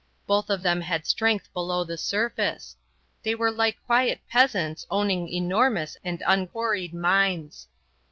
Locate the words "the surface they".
1.83-3.35